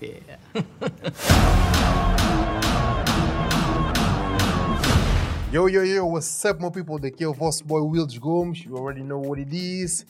[0.00, 0.36] Yeah.
[5.50, 6.98] Yo, yo, yo, what's up, my people?
[6.98, 8.66] Daqui é o vosso boy Wildes Gomes.
[8.66, 10.04] You already know what it is.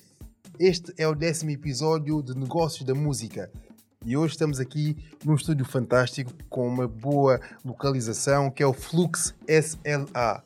[0.58, 3.48] Este é o décimo episódio de Negócios da Música.
[4.04, 9.32] E hoje estamos aqui num estúdio fantástico com uma boa localização que é o Flux
[9.46, 10.42] SLA,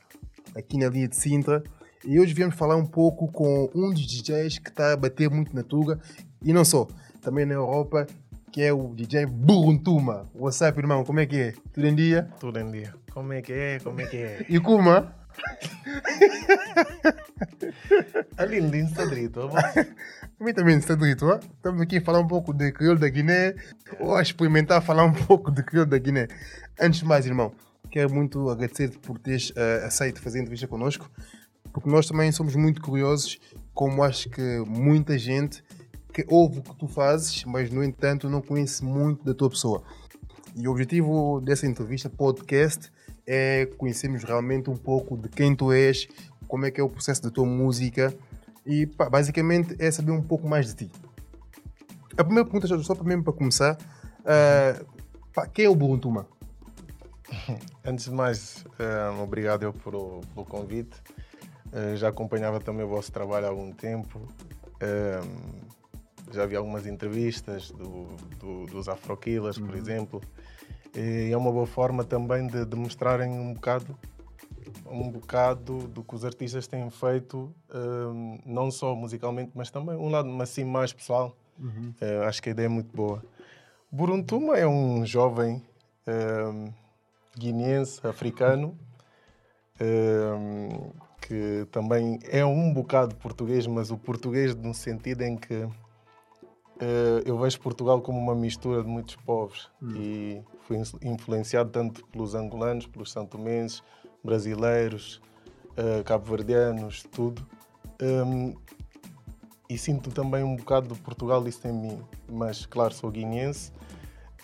[0.55, 1.65] aqui na linha de Sintra.
[2.05, 5.57] E hoje viemos falar um pouco com um dos DJs que está a bater muito
[5.57, 5.99] na Tuga
[6.45, 6.87] e não só,
[7.23, 8.07] também na Europa,
[8.53, 10.29] que é o DJ Buruntuma.
[10.35, 11.03] What's up, irmão?
[11.05, 11.55] Como é que é?
[11.73, 12.29] Tudo em dia?
[12.39, 12.95] Tudo em dia.
[13.11, 13.81] Como é que é?
[13.81, 14.45] Como é que é?
[14.47, 15.17] E Kuma?
[18.37, 19.49] Ali no Instadrito.
[20.39, 21.37] Também também está dito, ó.
[21.37, 23.55] Estamos aqui a falar um pouco de crioulo da Guiné,
[23.99, 26.29] ou a experimentar falar um pouco de crioulo da Guiné.
[26.79, 27.55] Antes de mais, irmão,
[27.91, 31.11] quero muito agradecer-te por teres uh, aceito fazer a entrevista connosco,
[31.73, 33.41] porque nós também somos muito curiosos,
[33.73, 35.63] como acho que muita gente
[36.13, 39.83] que ouve o que tu fazes, mas no entanto não conhece muito da tua pessoa.
[40.55, 42.93] E o objetivo dessa entrevista, podcast,
[43.27, 46.07] é conhecermos realmente um pouco de quem tu és,
[46.47, 48.15] como é que é o processo da tua música
[48.67, 50.93] e pá, basicamente é saber um pouco mais de ti.
[52.17, 54.87] A primeira pergunta, só para mesmo para começar, uh,
[55.33, 56.27] pá, quem é o Buruntuma?
[57.85, 58.65] Antes de mais,
[59.17, 59.93] um, obrigado eu por,
[60.35, 60.95] pelo convite.
[61.69, 64.21] Uh, já acompanhava também o vosso trabalho há algum tempo.
[64.83, 65.82] Um,
[66.37, 68.07] já vi algumas entrevistas do,
[68.39, 69.77] do, dos Afroquilas, por uhum.
[69.77, 70.21] exemplo.
[70.95, 73.97] E é uma boa forma também de, de mostrarem um bocado
[74.87, 80.09] um bocado do que os artistas têm feito, um, não só musicalmente, mas também um
[80.09, 81.37] lado assim mais pessoal.
[81.59, 81.95] Uhum.
[82.01, 83.23] Uh, acho que a ideia é muito boa.
[83.91, 85.63] Buruntuma é um jovem
[86.07, 86.73] um,
[87.37, 88.77] guineense, africano,
[89.81, 95.69] um, que também é um bocado português, mas o português no sentido em que
[97.25, 99.95] eu vejo Portugal como uma mistura de muitos povos uhum.
[99.97, 103.83] e fui influenciado tanto pelos angolanos, pelos santomenses,
[104.23, 105.21] brasileiros,
[105.73, 107.47] uh, cabo-verdianos, tudo.
[108.01, 108.55] Um,
[109.69, 111.99] e sinto também um bocado de Portugal isso em mim.
[112.31, 113.73] Mas, claro, sou guineense.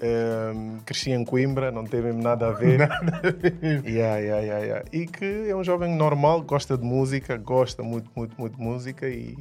[0.00, 2.78] Um, cresci em Coimbra, não teve nada a ver.
[2.88, 3.84] Nada a ver.
[3.84, 4.84] Yeah, yeah, yeah, yeah.
[4.92, 9.08] E que é um jovem normal, gosta de música, gosta muito, muito, muito de música
[9.08, 9.36] e,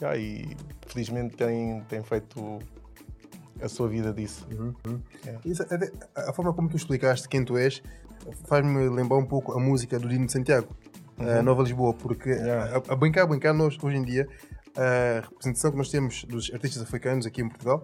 [0.00, 0.56] yeah, e
[0.96, 2.58] felizmente tem, tem feito
[3.60, 4.46] a sua vida disso.
[4.50, 5.00] Uhum, uhum.
[5.24, 5.42] Yeah.
[5.44, 5.62] Isso,
[6.14, 7.82] a forma como tu explicaste quem tu és
[8.48, 10.68] faz-me lembrar um pouco a música do Dino de Santiago,
[11.18, 11.42] uhum.
[11.42, 12.82] Nova Lisboa, porque yeah.
[12.88, 14.26] a, a brincar, a brincar, nós hoje em dia,
[14.74, 17.82] a representação que nós temos dos artistas africanos aqui em Portugal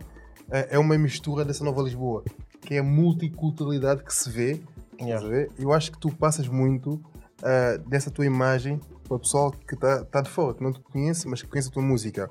[0.51, 2.25] é uma mistura dessa Nova Lisboa,
[2.61, 4.61] que é a multiculturalidade que se vê.
[5.01, 5.49] Yeah.
[5.59, 10.05] Eu acho que tu passas muito uh, dessa tua imagem para o pessoal que está
[10.05, 12.31] tá de fora, que não te conhece, mas que conhece a tua música.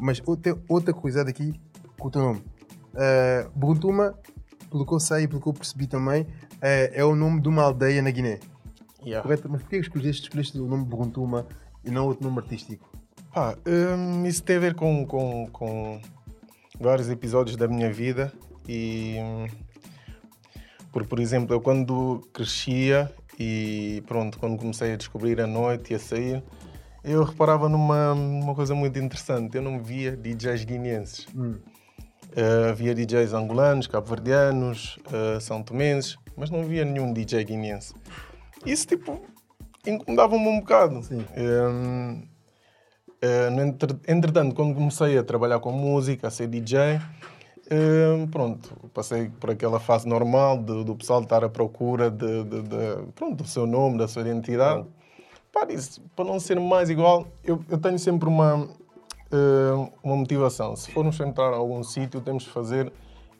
[0.00, 1.58] Mas outra, outra curiosidade aqui
[1.98, 2.44] com o teu nome.
[2.94, 4.18] Uh, Buruntuma,
[4.70, 6.26] pelo que eu sei e pelo que eu percebi também,
[6.60, 8.40] é, é o nome de uma aldeia na Guiné.
[9.02, 9.22] Yeah.
[9.22, 9.48] Correto?
[9.48, 11.46] Mas porquê escolheste, escolheste o nome Buruntuma
[11.84, 12.90] e não outro nome artístico?
[13.34, 16.00] Ah, um, isso tem a ver com, com, com
[16.80, 18.32] vários episódios da minha vida
[18.66, 19.46] e hum,
[20.90, 25.96] por, por exemplo, eu quando crescia e pronto, quando comecei a descobrir a noite e
[25.96, 26.42] a sair,
[27.06, 29.56] eu reparava numa uma coisa muito interessante.
[29.56, 31.26] Eu não via DJs guineenses.
[31.34, 31.54] Hum.
[32.32, 37.94] Uh, havia DJs angolanos, cabo-verdianos, uh, são tomenses, mas não havia nenhum DJ guineense.
[38.66, 39.22] Isso, tipo,
[39.86, 41.02] incomodava-me um bocado.
[41.02, 41.24] Sim.
[41.38, 42.22] Um,
[43.22, 47.00] uh, entretanto, quando comecei a trabalhar com música, a ser DJ,
[47.70, 52.62] um, pronto, passei por aquela fase normal de, do pessoal estar à procura de, de,
[52.62, 54.86] de, pronto, do seu nome, da sua identidade.
[55.58, 60.76] Para, isso, para não ser mais igual, eu, eu tenho sempre uma, uh, uma motivação.
[60.76, 62.92] Se formos entrar a algum sítio, temos que fazer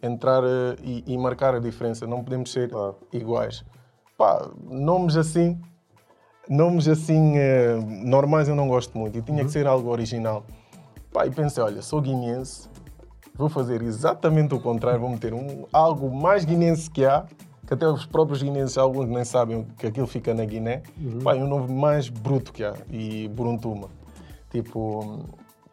[0.03, 2.07] entrar uh, e, e, marcar a diferença.
[2.07, 2.71] Não podemos ser
[3.13, 3.67] iguais.
[4.17, 5.61] Pá, nomes assim,
[6.49, 9.19] nomes assim uh, normais eu não gosto muito.
[9.19, 9.45] E tinha uhum.
[9.45, 10.43] que ser algo original.
[11.13, 12.67] Pá, e pensei, olha, sou guineense,
[13.35, 17.27] vou fazer exatamente o contrário, vou meter um, algo mais guineense que há,
[17.67, 20.83] que até os próprios guineenses, alguns nem sabem que aquilo fica na Guiné.
[20.99, 21.19] Uhum.
[21.19, 23.89] Pá, e um nome mais bruto que há, e Buruntuma.
[24.51, 25.25] Tipo,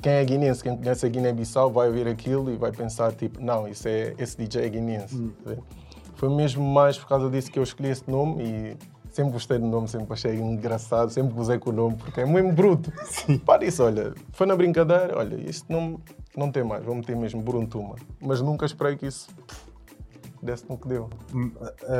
[0.01, 3.67] quem é guinense, quem conhece a Guiné-Bissau vai ver aquilo e vai pensar tipo, não,
[3.67, 5.15] isso é, esse DJ é guinense.
[5.15, 5.31] Hum.
[6.15, 8.77] Foi mesmo mais por causa disso que eu escolhi esse nome e
[9.11, 12.53] sempre gostei do nome, sempre achei engraçado, sempre usei com o nome porque é muito
[12.53, 12.91] bruto.
[13.05, 13.37] Sim.
[13.37, 15.99] Para isso, olha, foi na brincadeira, olha, isto não,
[16.35, 17.95] não tem mais, vou meter mesmo Buruntuma.
[18.19, 19.27] Mas nunca esperei que isso
[20.43, 21.09] desse no que deu.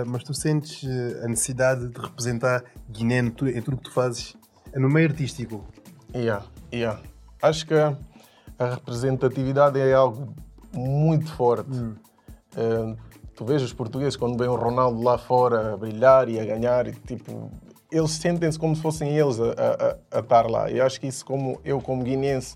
[0.06, 4.36] Mas tu sentes eh, a necessidade de representar Guiné em tudo o que tu fazes
[4.75, 5.66] no meio artístico?
[6.16, 7.00] Yeah, yeah
[7.44, 7.95] acho que a
[8.57, 10.34] representatividade é algo
[10.74, 11.69] muito forte.
[11.69, 11.95] Hum.
[12.56, 12.98] Uh,
[13.36, 16.88] tu vês os portugueses quando vêem o Ronaldo lá fora a brilhar e a ganhar,
[16.88, 17.51] e, tipo,
[17.92, 20.72] eles sentem-se como se fossem eles a, a, a, estar lá.
[20.72, 22.56] E acho que isso, como eu, como guinense,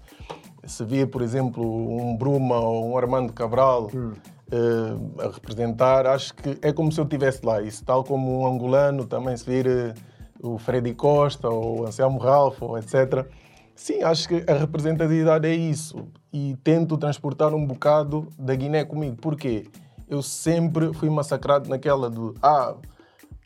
[0.63, 4.13] se via, por exemplo, um Bruma ou um Armando Cabral hum.
[4.51, 7.61] Uh, a representar, acho que é como se eu estivesse lá.
[7.61, 9.93] Isso, tal como um angolano também se vir uh,
[10.41, 13.27] o Freddy Costa ou o Anselmo Ralph, ou etc.
[13.75, 16.07] Sim, acho que a representatividade é isso.
[16.33, 19.15] E tento transportar um bocado da Guiné comigo.
[19.17, 19.65] Porquê?
[20.07, 22.75] eu sempre fui massacrado naquela do ah,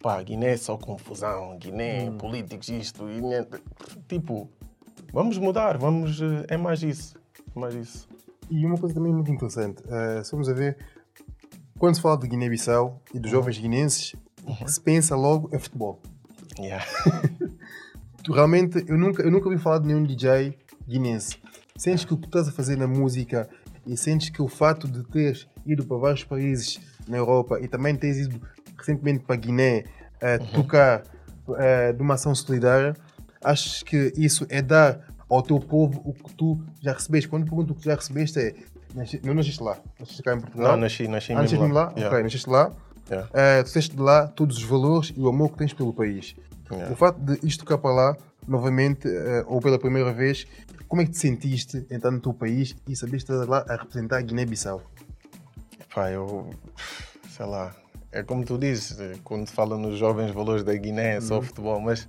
[0.02, 2.18] pá, Guiné é só confusão, Guiné, hum.
[2.18, 3.46] políticos, isto, Guiné...
[4.08, 4.50] tipo,
[5.12, 7.16] vamos mudar, vamos, eh, é mais isso,
[7.56, 8.08] é mais isso.
[8.52, 10.78] E uma coisa também muito interessante, uh, a ver,
[11.80, 14.14] quando se fala de Guiné-Bissau e dos jovens guinenses,
[14.44, 14.68] o que uhum.
[14.68, 16.02] se pensa logo é futebol.
[16.60, 16.86] Yeah.
[18.30, 21.38] Realmente, eu nunca, eu nunca ouvi falar de nenhum DJ guinense.
[21.78, 23.50] Sentes que o que estás a fazer na música
[23.88, 27.96] e sentes que o fato de teres ido para vários países na Europa e também
[27.96, 28.42] teres ido
[28.78, 29.86] recentemente para Guiné
[30.22, 30.52] uh, uhum.
[30.52, 31.04] tocar
[31.48, 32.96] uh, de uma ação solidária,
[33.44, 37.30] achas que isso é dar ao teu povo o que tu já recebeste?
[37.30, 38.56] Quando pergunto o que já recebeste é
[39.24, 40.72] não nasceste lá, nasceste cá em Portugal?
[40.74, 41.86] Não, nasci, nasci ah, mesmo lá.
[41.86, 41.94] lá?
[41.96, 42.08] Yeah.
[42.08, 42.72] Ok, nasceste lá.
[43.10, 43.30] Yeah.
[43.30, 46.36] Uh, tu tens de lá todos os valores e o amor que tens pelo país.
[46.70, 46.92] Yeah.
[46.92, 48.18] O facto de isto tocar para lá,
[48.48, 50.46] novamente, uh, ou pela primeira vez,
[50.88, 54.18] como é que te sentiste entrar no teu país e saberes estar lá a representar
[54.18, 54.82] a Guiné-Bissau?
[55.94, 56.50] Pá, eu.
[57.30, 57.74] sei lá.
[58.12, 61.42] É como tu dizes, quando se fala nos jovens valores da Guiné, é só uhum.
[61.42, 62.06] futebol, mas.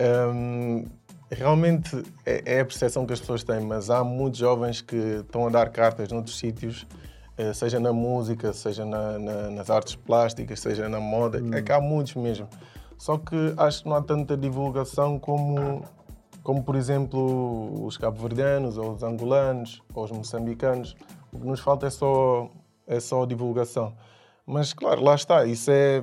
[0.00, 0.86] Um,
[1.30, 5.46] realmente é, é, a percepção que as pessoas têm, mas há muitos jovens que estão
[5.46, 6.86] a dar cartas noutros sítios,
[7.38, 11.54] eh, seja na música, seja na, na, nas artes plásticas, seja na moda, uhum.
[11.54, 12.48] é que há muitos mesmo.
[12.98, 15.82] Só que acho que não há tanta divulgação como
[16.42, 20.96] como por exemplo os cabo-verdianos, ou os angolanos, ou os moçambicanos.
[21.32, 22.50] O que nos falta é só,
[22.86, 23.94] é só divulgação.
[24.46, 26.02] Mas claro, lá está, isso é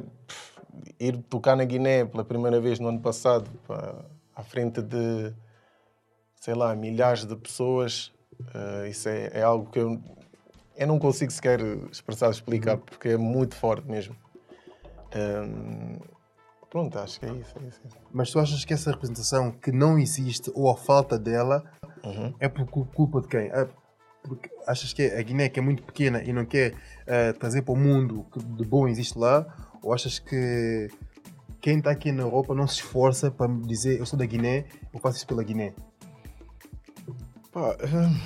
[1.00, 3.96] ir tocar na Guiné pela primeira vez no ano passado, pá,
[4.38, 5.34] à frente de,
[6.40, 8.14] sei lá, milhares de pessoas.
[8.40, 10.00] Uh, isso é, é, algo que eu,
[10.78, 11.60] eu não consigo sequer
[11.92, 14.16] expressar, explicar, porque é muito forte mesmo.
[15.16, 15.98] Um,
[16.70, 17.82] Pronto, acho que é isso, é isso.
[18.12, 21.64] Mas tu achas que essa representação que não existe ou a falta dela
[22.04, 22.34] uhum.
[22.40, 23.48] é por culpa de quem?
[23.48, 23.68] É
[24.22, 27.74] porque achas que a Guiné que é muito pequena e não quer uh, trazer para
[27.74, 29.46] o mundo que de bom existe lá?
[29.82, 30.90] Ou achas que
[31.68, 35.02] quem está aqui na Europa não se esforça para dizer eu sou da Guiné, eu
[35.02, 35.74] faço isso pela Guiné?
[37.52, 38.18] Pá, hum,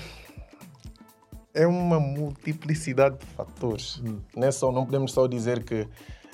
[1.52, 4.00] é uma multiplicidade de fatores.
[4.06, 4.20] Hum.
[4.36, 5.88] Não, é só, não podemos só dizer que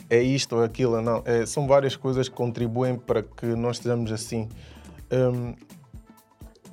[0.09, 1.23] é isto ou aquilo, não.
[1.23, 4.49] É, são várias coisas que contribuem para que nós estejamos assim.
[5.09, 5.55] Hum,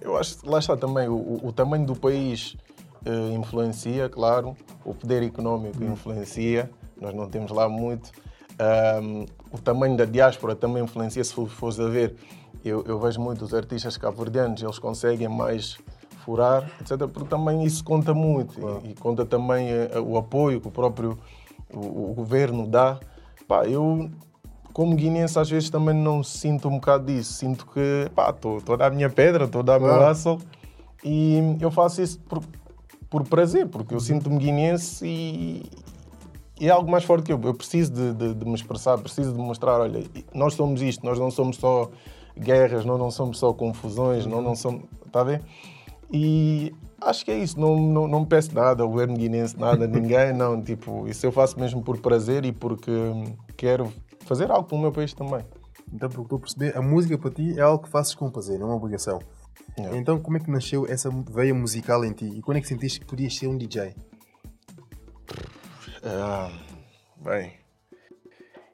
[0.01, 2.57] eu acho que lá está também, o, o tamanho do país
[3.07, 5.93] uh, influencia, claro, o poder económico hum.
[5.93, 6.69] influencia,
[7.01, 8.11] nós não temos lá muito.
[9.01, 12.17] Um, o tamanho da diáspora também influencia, se fores a ver.
[12.65, 15.79] Eu, eu vejo muitos artistas cabo-verdianos, eles conseguem mais
[16.25, 17.07] furar, etc.
[17.07, 18.55] Porque também isso conta muito
[18.85, 21.19] e, e, conta também uh, o apoio que o próprio
[21.73, 22.99] o, o governo dá
[23.47, 24.11] Pá, eu,
[24.73, 27.35] como guinense, às vezes também não sinto um bocado disso.
[27.35, 30.39] Sinto que, estou a dar a minha pedra, estou a dar o meu hustle
[31.05, 32.43] e eu faço isso por,
[33.11, 35.71] por prazer, porque eu sinto-me guinense e,
[36.65, 37.41] e, é algo mais forte que eu.
[37.43, 40.05] Eu preciso de, de, de, me expressar, preciso de mostrar, olha,
[40.35, 41.91] nós somos isto, nós não somos só
[42.37, 44.85] guerras, nós não somos só confusões, nós não somos.
[45.07, 45.43] Está a ver?
[46.13, 47.59] E acho que é isso.
[47.61, 50.33] Não, não, não peço nada ao governo guinense, nada, ninguém.
[50.33, 52.91] Não, tipo, isso eu faço mesmo por prazer e porque
[53.57, 55.45] quero fazer algo para o meu país também.
[55.93, 58.31] Então, pelo que estou a perceber, a música para ti é algo que fazes com
[58.31, 59.21] prazer, não é uma obrigação.
[59.77, 59.97] É.
[59.97, 62.27] Então, como é que nasceu essa veia musical em ti?
[62.27, 63.95] E quando é que sentiste que podias ser um DJ?
[66.05, 66.51] Ah,
[67.17, 67.55] bem,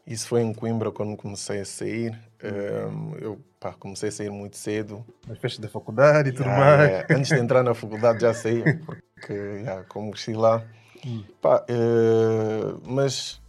[0.06, 2.18] isso foi em Coimbra quando comecei a sair.
[2.42, 5.04] Um, eu pá, comecei a sair muito cedo.
[5.28, 6.90] Nas festas da faculdade e tudo mais.
[6.90, 8.64] É, antes de entrar na faculdade já saí,
[9.14, 10.64] porque yeah, como cresci lá.
[11.06, 11.22] Hum.
[11.40, 13.40] Pá, uh, mas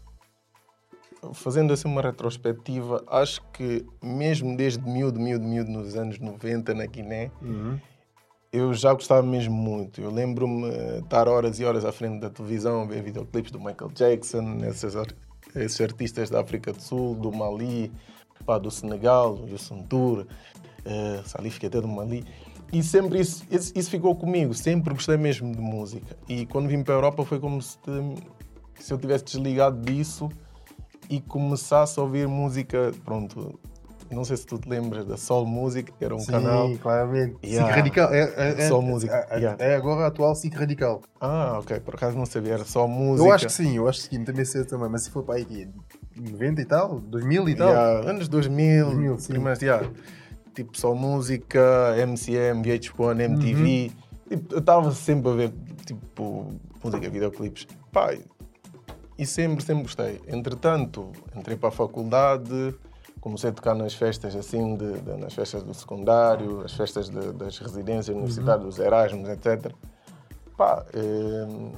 [1.33, 6.85] fazendo assim uma retrospectiva, acho que mesmo desde miúdo, miúdo, miúdo, nos anos 90 na
[6.85, 7.79] Guiné, uhum.
[8.51, 10.01] Eu já gostava mesmo muito.
[10.01, 10.67] Eu lembro-me
[10.99, 14.93] estar horas e horas à frente da televisão, ver videoclipes do Michael Jackson, esses,
[15.55, 17.91] esses artistas da África do Sul, do Mali,
[18.45, 20.27] pá, do Senegal, o Youssou Tour,
[20.85, 22.25] uh, Salif Keita do Mali.
[22.73, 26.17] E sempre isso, isso, ficou comigo, sempre gostei mesmo de música.
[26.27, 27.77] E quando vim para a Europa foi como se,
[28.79, 30.29] se eu tivesse desligado disso
[31.09, 33.59] e começasse a ouvir música, pronto,
[34.15, 36.69] não sei se tu te lembras da Sol Music, que era um Sim, canal.
[36.77, 37.37] claramente.
[37.43, 37.73] Yeah.
[37.73, 38.13] Radical.
[38.13, 39.63] É, é, é, música, É, é- yeah.
[39.63, 41.01] é agora a atual SIC Radical.
[41.19, 43.27] Ah, ok, por acaso não sabia, era só música.
[43.27, 44.89] Eu acho que sim, eu acho que sim, também sei também.
[44.89, 45.69] Mas se for para aí, que
[46.15, 47.69] 90 e tal, 2000 e tal.
[47.69, 49.33] Yeah, anos 2000, 2000, sim.
[49.33, 49.87] primeiros, yeah.
[50.53, 53.61] tipo só música, MCM, VH1, MTV.
[53.61, 54.01] Uhum.
[54.29, 55.53] Tipo, eu estava sempre a ver
[55.85, 56.47] tipo,
[56.83, 57.67] música, videoclipes.
[57.91, 58.13] Pá,
[59.17, 60.19] e sempre, sempre gostei.
[60.27, 62.73] Entretanto, entrei para a faculdade,
[63.21, 67.31] comecei a tocar nas festas assim, de, de- nas festas do secundário, as festas de-
[67.33, 69.71] das residências universitárias, dos Erasmus, etc.
[70.57, 71.71] Pá, eh,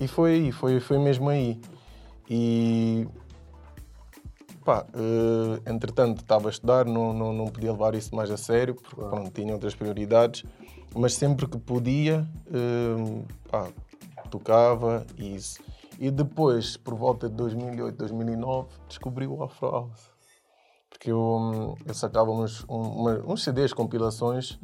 [0.00, 1.60] e foi aí, foi, foi mesmo aí.
[2.28, 3.06] E
[4.64, 8.74] Pá, eh, entretanto estava a estudar, não, não, não podia levar isso mais a sério,
[8.74, 10.42] porque pronto, tinha outras prioridades,
[10.92, 13.68] mas sempre que podia, eh, pá,
[14.28, 15.60] tocava e isso.
[16.00, 20.15] E depois, por volta de 2008, 2009, descobri o Afro House.
[20.96, 24.58] Porque eu, eu sacava uns, um- uma- uns CDs, compilações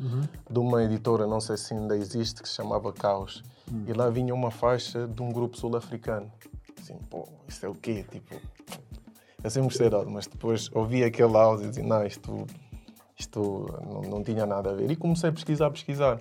[0.51, 3.43] de uma editora, não sei se ainda existe, que se chamava Caos.
[3.87, 6.33] E lá vinha uma faixa de um grupo sul-africano.
[6.81, 8.05] Assim, pô, isso é o quê?
[8.11, 8.35] Tipo,
[9.45, 12.47] eu sempre gostei mas depois ouvi aquele áudio e dizia, não, isto,
[13.17, 14.91] isto não, não tinha nada a ver.
[14.91, 16.19] E comecei a pesquisar, pesquisar.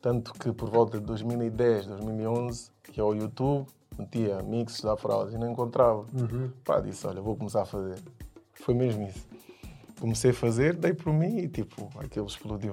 [0.00, 3.66] Tanto que por volta de 2010, 2011, ia ao YouTube,
[3.98, 6.04] metia mixes da fraude e não encontrava.
[6.64, 7.98] Pá, disse, olha, vou começar a fazer.
[8.54, 9.26] Foi mesmo isso.
[10.02, 12.72] Comecei a fazer, dei por mim e tipo, aquilo explodiu.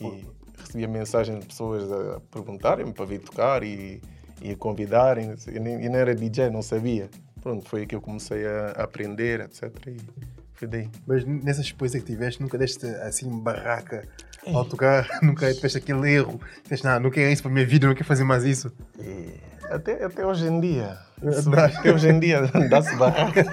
[0.00, 0.26] E
[0.58, 4.00] recebia mensagem de pessoas a perguntarem-me para vir tocar e,
[4.40, 5.34] e a convidarem.
[5.46, 7.10] E nem, e não era DJ, não sabia.
[7.42, 9.64] Pronto, foi aí que eu comecei a, aprender, etc.
[9.88, 9.98] E
[10.54, 10.88] foi daí.
[11.06, 14.08] Mas nessa experiência que tiveste, nunca deste assim barraca
[14.46, 16.40] ao tocar, nunca tiveste aquele erro.
[16.62, 18.72] Disseste, não, não quero isso para a minha vida, não quero fazer mais isso.
[18.98, 19.34] E
[19.70, 20.96] até, até hoje em dia.
[21.78, 23.46] Até hoje em dia dá-se barracas.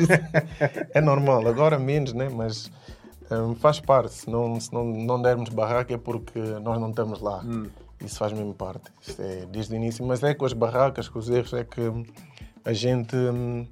[0.93, 2.29] É normal, agora menos, né?
[2.29, 2.71] Mas
[3.31, 4.13] hum, faz parte.
[4.13, 7.43] Se não, se não, não dermos barraca é porque nós não estamos lá.
[8.03, 8.91] Isso faz mesmo parte.
[9.01, 10.05] Isto é desde o início.
[10.05, 11.81] Mas é com as barracas, com os erros, é que
[12.63, 13.15] a gente.
[13.15, 13.65] hum,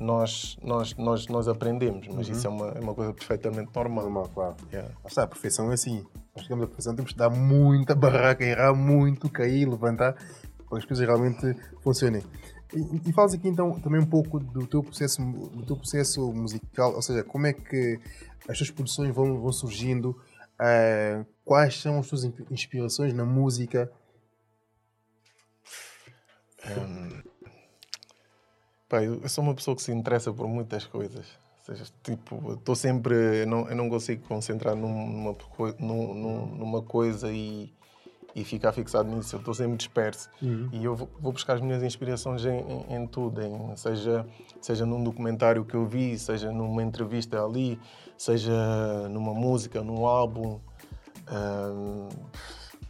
[0.00, 4.04] Nós, nós, nós, nós aprendemos, mas isso é uma, é uma coisa perfeitamente normal.
[4.04, 4.56] Normal, claro.
[4.72, 4.90] Yeah.
[5.06, 6.02] Está, a perfeição é assim.
[6.34, 10.76] Nós chegamos à perfeição, temos que dar muita barraca, errar muito, cair, levantar, para que
[10.78, 12.22] as coisas realmente funcionem.
[12.74, 17.02] E, falas aqui então também um pouco do teu processo, do teu processo musical, ou
[17.02, 18.00] seja, como é que
[18.48, 20.18] as tuas produções vão, vão surgindo,
[20.60, 23.90] eh, quais são as tuas in- inspirações na música.
[28.88, 31.26] Pá, eu sou uma pessoa que se interessa por muitas coisas.
[31.58, 33.14] Ou seja, tipo, estou sempre.
[33.42, 35.34] Eu não, eu não consigo concentrar num-
[35.78, 37.72] numa, numa coisa e,
[38.34, 39.36] e ficar fixado nisso.
[39.36, 40.28] Eu estou sempre disperso.
[40.72, 43.42] E eu vou, buscar as minhas inspirações em, em- em tudo.
[43.42, 44.26] Em, seja,
[44.60, 47.78] seja num documentário que eu vi, seja numa entrevista ali,
[48.16, 50.58] seja numa música, num álbum.
[51.28, 52.08] Ahm,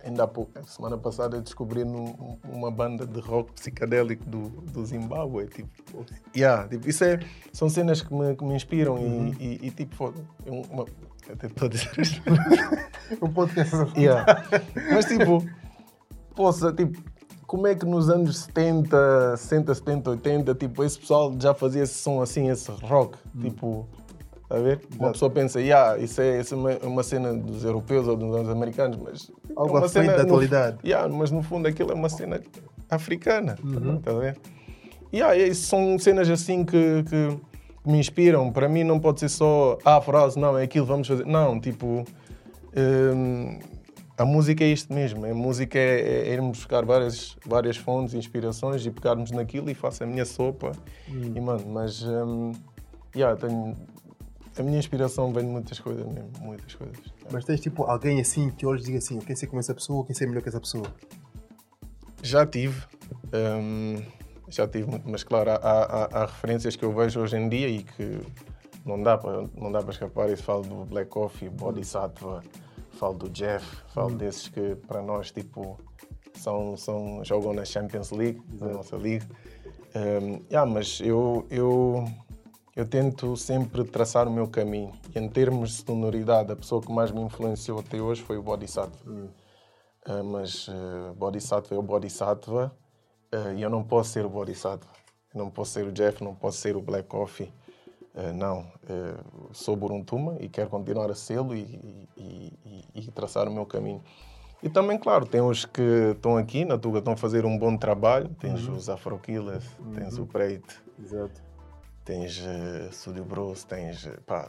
[0.05, 4.85] ainda há pouco, semana passada, eu descobri num- uma banda de rock psicadélico do, do
[4.85, 5.47] Zimbábue.
[5.49, 6.05] Tipo,
[6.37, 7.21] yeah, tipo, isso é,
[7.53, 10.13] são cenas que me, que me inspiram e, e, e, tipo,
[10.47, 10.87] uma,
[11.31, 12.23] estou a dizer isto.
[13.21, 13.75] Um podcast.
[13.99, 14.25] Yeah.
[14.93, 15.45] Mas tipo,
[16.35, 16.99] poça, tipo,
[17.47, 21.95] como é que nos anos 70, 60, 70, 80, tipo, esse pessoal já fazia esse
[21.95, 23.87] som assim, esse rock, tipo,
[24.49, 24.81] a ver?
[24.99, 28.97] Uma pessoa pensa, yeah, isso é, isso é uma, cena dos europeus ou dos americanos,
[28.97, 30.79] mas Algo é uma da no- atualidade.
[30.85, 32.41] yeah, mas no fundo aquilo é uma cena
[32.88, 33.57] africana,
[34.02, 34.38] tá a ver?
[35.12, 37.38] Yeah, e são cenas assim que, que
[37.85, 38.53] me inspiram.
[38.53, 41.27] Para mim não pode ser só ah, a frase, não, é aquilo, vamos fazer.
[41.27, 42.05] Não, tipo,
[42.77, 43.59] hum,
[44.17, 45.25] a música é isto mesmo.
[45.27, 50.05] A música é, é irmos buscar várias, várias fontes, inspirações e pegarmos naquilo e faço
[50.05, 50.73] a minha sopa.
[51.09, 52.53] E mano, mas hum,
[53.15, 53.77] yeah, tenho,
[54.59, 57.01] a minha inspiração vem de muitas coisas mesmo, muitas coisas.
[57.31, 60.01] Mas tens tipo alguém assim que hoje diga assim, eu quero ser como essa pessoa,
[60.01, 60.87] eu quero ser melhor que essa pessoa.
[62.23, 62.81] Já tive.
[63.33, 64.03] hum,
[64.56, 67.68] já tive muito, mas claro, há, há- há referências que eu vejo hoje em dia
[67.68, 68.21] e que
[68.85, 70.30] não dá para não dá para escapar.
[70.30, 72.42] Isso falo do Black Coffee, Bodhisattva,
[72.92, 75.78] falo do Jeff, falo desses que para nós tipo
[76.35, 79.26] são, são jogam na Champions League, na nossa liga.
[79.94, 82.04] Hum, yeah, mas eu, eu
[82.75, 84.92] eu tento sempre traçar o meu caminho.
[85.14, 88.42] E em termos de sonoridade, a pessoa que mais me influenciou até hoje foi o
[88.42, 89.11] Bodhisattva.
[90.09, 92.75] Uh, mas uh, Bodhisattva é o Bodhisattva
[93.35, 94.91] uh, e eu não posso ser o Bodhisattva.
[95.35, 97.53] Não posso ser o Jeff, não posso ser o Black Coffee.
[98.15, 102.53] Uh, não, uh, sou Buruntuma e quero continuar a sê-lo e, e,
[102.95, 104.03] e- e traçar o meu caminho.
[104.62, 107.77] E também, claro, tem os que estão aqui na Tuga, estão a fazer um bom
[107.77, 108.29] trabalho.
[108.39, 111.43] Tens os Afro Killers, tens o Preite, Exato.
[112.05, 114.49] tens uh, Studio Bros, tens, pá,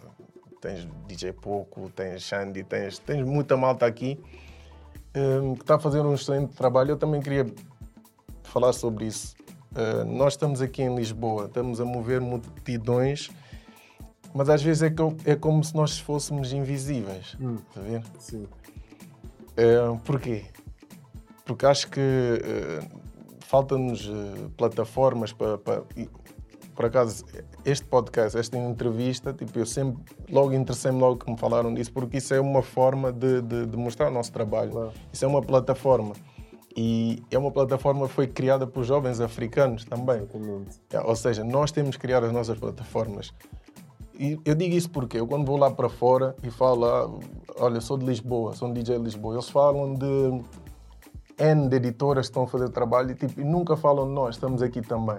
[0.61, 4.19] tens DJ Poco, tens Xandi, tens, tens muita malta aqui
[5.15, 6.91] um, que está a fazer um excelente trabalho.
[6.91, 7.45] Eu também queria
[8.49, 9.35] falar sobre isso.
[9.71, 13.31] Uh, nós estamos aqui em Lisboa, estamos a mover multidões,
[14.33, 17.35] mas às vezes é, co é como se nós fôssemos invisíveis.
[17.41, 17.55] Hum.
[17.55, 18.03] Está a ver?
[18.19, 18.43] Sim.
[18.43, 20.45] Uh, porquê?
[21.43, 22.99] Porque acho que uh,
[23.41, 24.09] faltam-nos
[24.55, 25.57] plataformas para.
[25.57, 27.25] por acaso,
[27.65, 32.17] este podcast, esta entrevista, tipo, eu sempre, logo interessei-me logo que me falaram disso, porque
[32.17, 34.71] isso é uma forma de, de, de mostrar o nosso trabalho.
[34.71, 34.93] Claro.
[35.11, 36.13] Isso é uma plataforma.
[36.75, 40.17] E é uma plataforma que foi criada por jovens africanos também.
[40.17, 40.79] Exatamente.
[40.91, 43.31] É, ou seja, nós temos que criar as nossas plataformas.
[44.19, 47.11] E eu digo isso porque eu, quando vou lá para fora e falo, ah,
[47.57, 50.43] olha, sou de Lisboa, sou um DJ de Lisboa, eles falam de
[51.39, 54.35] N de editoras que estão a fazer trabalho e, tipo, e nunca falam de nós,
[54.35, 55.17] estamos aqui também.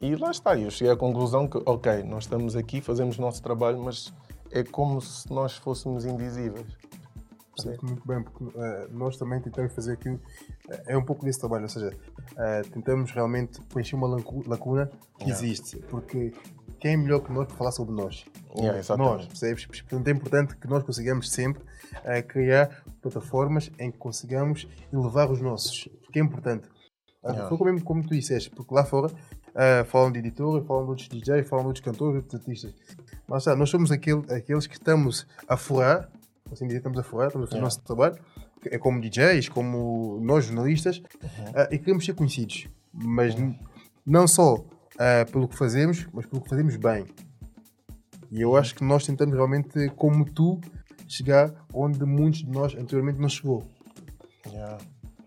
[0.00, 3.42] E lá está, eu cheguei à conclusão que, ok, nós estamos aqui, fazemos o nosso
[3.42, 4.12] trabalho, mas
[4.50, 6.66] é como se nós fôssemos invisíveis.
[7.56, 8.52] Percebo muito bem, porque uh,
[8.90, 11.96] nós também tentamos fazer aquilo, uh, é um pouco desse trabalho, ou seja,
[12.32, 14.08] uh, tentamos realmente preencher uma
[14.46, 15.44] lacuna que yeah.
[15.44, 16.32] existe, porque
[16.80, 18.24] quem é melhor que nós para falar sobre nós?
[18.56, 19.66] Yeah, nós, percebes?
[19.66, 21.62] Portanto, é importante que nós consigamos sempre
[22.28, 26.68] criar plataformas em que consigamos elevar os nossos, porque é importante.
[27.24, 27.48] Yeah.
[27.48, 29.10] Foi como, como tu disseste, porque lá fora
[29.86, 32.74] falam de editora, falam de outros DJs, falam de outros cantores, outros artistas.
[33.26, 36.10] Mas nós somos aquele, aqueles que estamos a furar
[36.54, 38.18] assim dizer, estamos a fora, estamos a fazer o nosso trabalho,
[38.66, 41.50] é como DJs, como nós jornalistas, uhum.
[41.50, 42.66] uh, e queremos ser conhecidos.
[42.92, 43.54] Mas uhum.
[44.06, 47.04] não só uh, pelo que fazemos, mas pelo que fazemos bem.
[48.30, 50.60] E eu acho que nós tentamos realmente, como tu,
[51.06, 53.62] chegar onde muitos de nós anteriormente não chegou.
[54.46, 54.78] Yeah.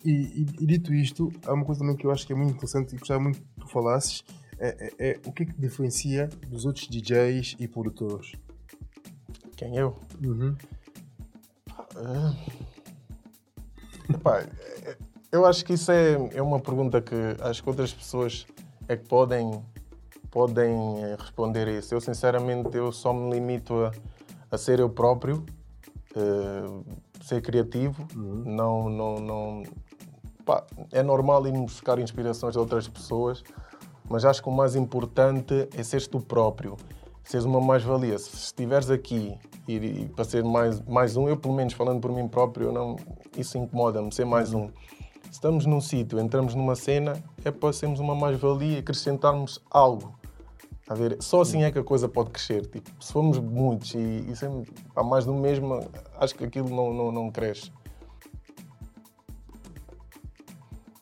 [0.03, 2.53] E, e, e, dito isto, há uma coisa também que eu acho que é muito
[2.53, 4.23] interessante e gostava muito que tu falasses,
[4.59, 8.33] é, é, é o que é que diferencia dos outros DJs e produtores?
[9.55, 9.99] Quem eu?
[10.23, 10.55] Uhum.
[11.95, 12.35] Uh,
[14.13, 14.45] epá,
[15.31, 18.45] eu acho que isso é, é uma pergunta que acho que outras pessoas
[18.87, 19.63] é que podem,
[20.29, 20.75] podem
[21.17, 21.93] responder isso.
[21.93, 23.91] Eu, sinceramente, eu só me limito a,
[24.51, 25.45] a ser eu próprio,
[26.15, 26.85] uh,
[27.23, 28.07] ser criativo.
[28.15, 28.43] Uhum.
[28.45, 29.63] Não, não, não...
[30.45, 33.43] Pá, é normal ir buscar inspirações de outras pessoas,
[34.09, 36.77] mas acho que o mais importante é seres tu próprio
[37.27, 38.17] seres uma mais-valia.
[38.17, 42.11] Se estiveres aqui e, e, para ser mais, mais um, eu pelo menos falando por
[42.11, 42.95] mim próprio, não,
[43.37, 44.69] isso incomoda-me, ser mais um.
[45.31, 50.17] Estamos num sítio, entramos numa cena, é para sermos uma mais-valia, acrescentarmos algo.
[50.87, 52.65] A ver, só assim é que a coisa pode crescer.
[52.65, 55.81] Tipo, se formos muitos e, e sempre há mais do mesmo,
[56.17, 57.71] acho que aquilo não, não, não cresce.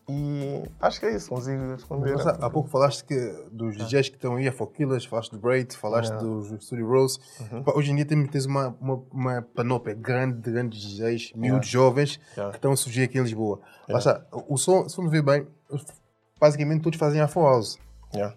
[0.08, 2.14] E acho que é isso, consigo responder.
[2.14, 3.16] Mas, há pouco falaste que
[3.52, 6.28] dos DJs que estão aí, a Foquilas, falaste do Braid, falaste yeah.
[6.28, 7.20] dos Studio Rose.
[7.40, 7.64] Uhum.
[7.76, 11.88] Hoje em dia tens uma, uma, uma panóplia grande de grandes DJs, miúdos yeah.
[11.88, 12.52] jovens, yeah.
[12.52, 13.60] que estão a surgir aqui em Lisboa.
[13.90, 14.26] Yeah.
[14.32, 15.48] o som, se formos ver bem,
[16.40, 17.80] basicamente todos fazem Afro House,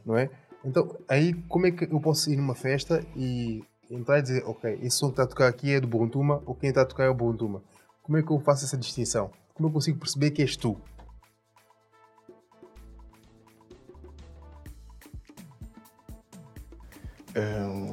[0.06, 0.30] não é?
[0.64, 4.78] Então, aí como é que eu posso ir numa festa e entrar e dizer, ok,
[4.82, 7.04] esse som que está a tocar aqui é do Buruntuma ou quem está a tocar
[7.04, 7.62] é o Buruntuma?
[8.02, 9.30] Como é que eu faço essa distinção?
[9.54, 10.80] Como eu consigo perceber que és tu?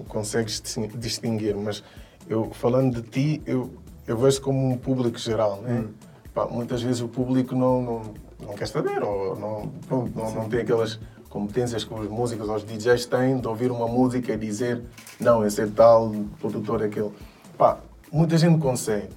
[0.08, 0.62] Consegues
[0.96, 1.84] distinguir, mas
[2.28, 3.72] eu falando de ti, eu,
[4.08, 5.84] eu vejo como um público geral, né?
[5.86, 5.94] Hum.
[6.34, 8.14] Pá, muitas vezes o público não, não,
[8.48, 12.56] não quer saber ou não, não, não, não tem aquelas competências que os músicos ou
[12.56, 14.82] os DJs têm de ouvir uma música e dizer
[15.20, 17.12] não, esse é tal, produtor é aquele.
[17.58, 17.80] Pá,
[18.12, 19.10] muita gente consegue,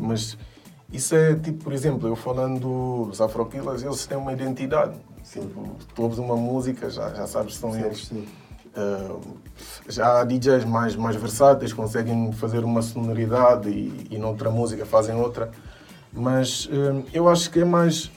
[0.00, 0.36] mas
[0.92, 4.96] isso é tipo, por exemplo, eu falando dos Afroquilas, eles têm uma identidade.
[5.22, 5.48] Sim.
[5.94, 8.06] Tu ouves uma música, já, já sabes que são sim, eles.
[8.06, 8.26] Sim.
[8.76, 9.20] Uh,
[9.88, 15.14] já há DJs mais, mais versáteis, conseguem fazer uma sonoridade e, e noutra música fazem
[15.16, 15.50] outra,
[16.12, 18.10] mas uh, eu acho que é mais,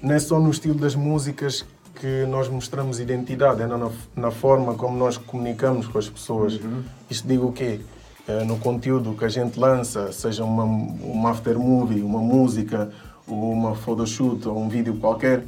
[0.00, 1.64] não é só no estilo das músicas
[1.96, 6.54] que nós mostramos identidade, é na, na forma como nós comunicamos com as pessoas.
[6.54, 6.82] Uhum.
[7.10, 7.80] Isto digo o quê?
[8.28, 12.90] Uh, no conteúdo que a gente lança, seja uma, uma aftermovie, uma música,
[13.26, 15.44] uma photoshoot ou um vídeo qualquer,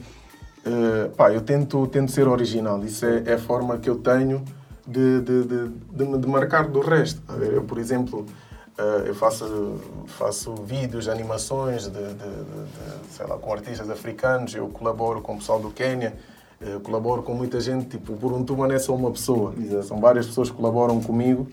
[0.64, 2.82] Uh, pá, eu tento, tento ser original.
[2.84, 4.44] Isso é, é a forma que eu tenho
[4.86, 7.20] de, de, de, de me demarcar do resto.
[7.40, 8.26] Eu, por exemplo,
[8.78, 12.00] uh, eu faço, faço vídeos, animações de,
[13.10, 16.14] sei lá, com artistas africanos, eu colaboro com o pessoal do Quênia,
[16.60, 17.86] eu colaboro com muita gente.
[17.88, 19.82] Tipo, o Buruntuma não é só uma pessoa, Exato.
[19.84, 21.48] são várias pessoas que colaboram comigo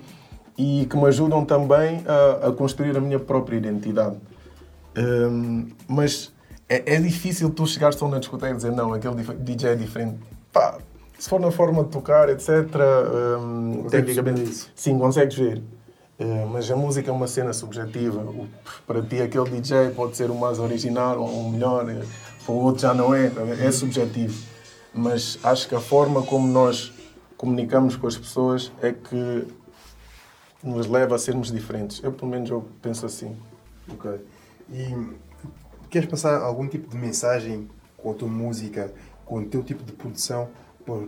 [0.57, 4.17] e que me ajudam também a, a construir a minha própria identidade.
[4.97, 6.33] Um, mas
[6.69, 10.19] é, é difícil tu chegares só na discoteca e dizer não, aquele DJ é diferente.
[10.53, 10.77] Pá,
[11.17, 12.47] se for na forma de tocar, etc.
[13.41, 15.57] Um, tecnicamente, sim, consegues ver.
[16.19, 18.19] Uh, mas a música é uma cena subjetiva.
[18.21, 18.47] O,
[18.85, 21.85] para ti, aquele DJ pode ser o mais original ou o melhor,
[22.45, 23.31] para o outro já não é.
[23.59, 24.41] É subjetivo.
[24.93, 26.93] Mas acho que a forma como nós
[27.35, 29.47] comunicamos com as pessoas é que
[30.63, 32.01] nos leva a sermos diferentes.
[32.03, 33.35] Eu, pelo menos, eu penso assim.
[33.91, 34.11] Ok.
[34.71, 34.93] E
[35.89, 38.93] queres passar algum tipo de mensagem com a tua música,
[39.25, 40.49] com o teu tipo de produção,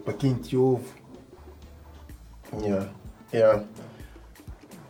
[0.03, 0.85] para quem te ouve?
[2.61, 2.89] Yeah.
[3.33, 3.63] Yeah.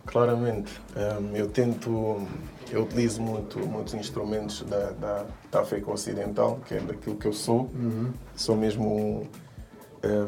[0.06, 0.82] Claramente.
[0.96, 2.28] Um, eu tento.
[2.72, 7.34] Eu utilizo muito, muitos instrumentos da, da, da África Ocidental, que é daquilo que eu
[7.34, 7.70] sou.
[7.74, 8.12] Uhum.
[8.36, 9.28] Sou mesmo um.
[10.04, 10.28] um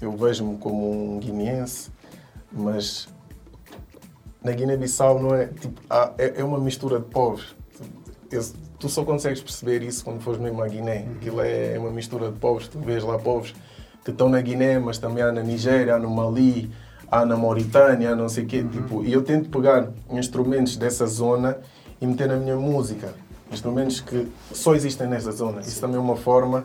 [0.00, 1.90] eu vejo-me como um guineense,
[2.52, 3.08] mas
[4.42, 5.46] na Guiné-Bissau não é.
[5.46, 7.54] Tipo, há, é, é uma mistura de povos.
[8.30, 8.42] Eu,
[8.78, 11.06] tu só consegues perceber isso quando fores mesmo à Guiné.
[11.16, 12.68] Aquilo é, uma mistura de povos.
[12.68, 13.54] Tu vês lá povos
[14.04, 16.70] que estão na Guiné, mas também há na Nigéria, há no Mali,
[17.10, 18.60] há na Mauritânia, há não sei o quê.
[18.60, 18.68] Uhum.
[18.68, 21.58] Tipo, e eu tento pegar instrumentos dessa zona
[22.00, 23.14] e meter na minha música.
[23.50, 25.60] Instrumentos que só existem nessa zona.
[25.60, 26.64] Isso também é uma forma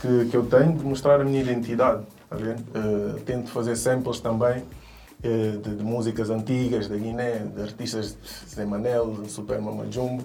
[0.00, 2.02] que, que eu tenho de mostrar a minha identidade.
[2.28, 8.16] Tá uh, tento fazer samples também uh, de, de, músicas antigas da Guiné, de artistas
[8.20, 10.24] de Zé Manel, Super Mama Jumbo.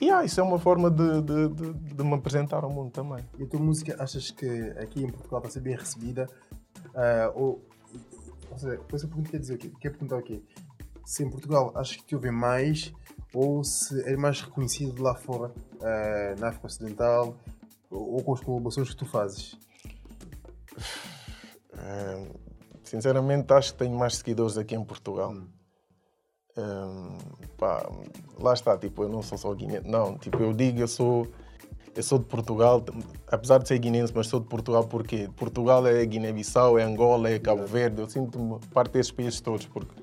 [0.00, 3.24] E ah, isso é uma forma de, de, de, de, me apresentar ao mundo também.
[3.38, 4.46] E a tua música achas que
[4.78, 6.28] aqui em Portugal vai ser bem recebida?
[6.88, 7.68] Uh, ou,
[8.50, 9.72] ou seja, depois a pergunta quer dizer o quê?
[9.80, 10.42] Quer perguntar o quê?
[11.04, 12.92] Se em Portugal achas que te ouvem mais
[13.32, 17.34] ou se é mais reconhecido lá fora, uh, na África Ocidental,
[17.90, 19.54] ou, ou com as colaborações que tu fazes?
[21.72, 22.38] Uh,
[22.82, 25.32] sinceramente, acho que tenho mais seguidores aqui em Portugal.
[25.32, 25.55] Hum.
[26.56, 27.18] Um,
[27.58, 27.86] pá,
[28.38, 31.26] lá está, tipo, eu não sou só guineense, não, tipo, eu digo, eu sou,
[31.94, 32.82] eu sou de Portugal,
[33.30, 37.38] apesar de ser guineense, mas sou de Portugal porque Portugal é Guiné-Bissau, é Angola, é
[37.38, 39.94] Cabo Verde, eu sinto-me parte desses países todos, porque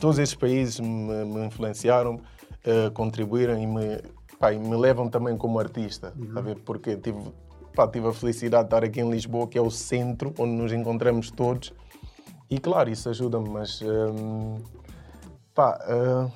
[0.00, 4.00] todos esses países me, me influenciaram, uh, contribuíram e me,
[4.38, 6.34] pá, e me levam também como artista, uhum.
[6.34, 7.20] Tá porque tive,
[7.74, 10.72] pá, tive a felicidade de estar aqui em Lisboa, que é o centro onde nos
[10.72, 11.70] encontramos todos,
[12.48, 13.82] e claro, isso ajuda-me, mas...
[13.82, 14.56] Um,
[15.54, 16.32] Pá, uh,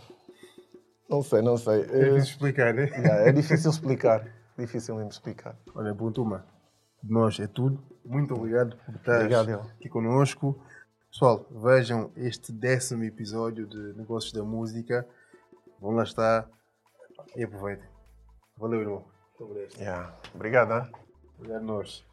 [1.08, 1.82] não sei, não sei.
[1.82, 2.90] É difícil explicar, né?
[3.26, 4.26] é difícil explicar.
[4.58, 5.56] Difícil mesmo explicar.
[5.74, 6.46] Olha, Buntuma,
[7.02, 7.82] de nós é tudo.
[8.04, 10.60] Muito obrigado por estar aqui connosco.
[11.10, 15.06] Pessoal, vejam este décimo episódio de Negócios da Música.
[15.80, 16.48] Vão lá estar
[17.34, 17.88] e aproveitem.
[18.58, 19.04] Valeu, irmão.
[19.38, 19.78] Muito obrigado.
[19.78, 20.18] Yeah.
[20.34, 20.92] Obrigado, hein?
[21.38, 22.04] Obrigado a nós.